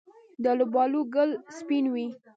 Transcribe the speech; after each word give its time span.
د 0.41 0.43
الوبالو 0.53 0.99
ګل 1.13 1.31
سپین 1.57 1.85
وي؟ 1.93 2.07